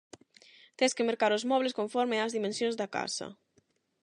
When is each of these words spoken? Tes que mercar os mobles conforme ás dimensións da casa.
Tes 0.79 0.95
que 0.95 1.05
mercar 1.09 1.31
os 1.37 1.47
mobles 1.51 1.77
conforme 1.79 2.21
ás 2.23 2.35
dimensións 2.37 2.75
da 2.77 2.87
casa. 2.95 3.27